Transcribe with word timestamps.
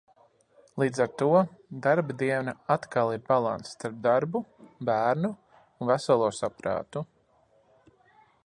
Līdz 0.83 1.01
ar 1.03 1.11
to, 1.21 1.27
darba 1.87 2.15
diena 2.21 2.55
atkal 2.77 3.13
ir 3.17 3.21
balanss 3.29 3.75
starp 3.77 4.01
darbu, 4.07 4.43
bērnu 4.91 5.33
un 5.33 5.95
veselo 5.95 6.35
saprātu. 6.43 7.07